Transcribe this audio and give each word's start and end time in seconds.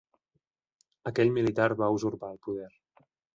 Aquell 1.11 1.33
militar 1.35 1.67
va 1.83 1.91
usurpar 1.99 2.31
el 2.37 2.41
poder. 2.49 2.73